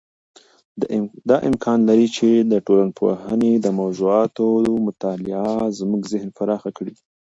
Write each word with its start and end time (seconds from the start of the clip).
دا 1.29 1.35
امکان 1.49 1.79
لري 1.89 2.07
چې 2.17 2.27
د 2.51 2.53
ټولنپوهنې 2.65 3.53
د 3.59 3.67
موضوعاتو 3.79 4.47
مطالعه 4.87 5.55
زموږ 5.79 6.01
ذهن 6.11 6.29
پراخ 6.37 6.61
کړي. 6.77 6.95